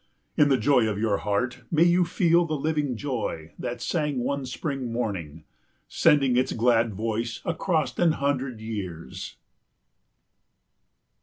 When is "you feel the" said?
1.83-2.55